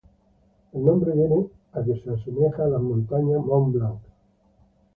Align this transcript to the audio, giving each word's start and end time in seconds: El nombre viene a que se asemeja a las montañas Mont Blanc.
El 0.71 0.83
nombre 0.83 1.13
viene 1.13 1.47
a 1.73 1.83
que 1.83 1.93
se 2.03 2.09
asemeja 2.09 2.63
a 2.65 2.69
las 2.69 2.81
montañas 2.81 3.39
Mont 3.45 3.71
Blanc. 3.71 3.99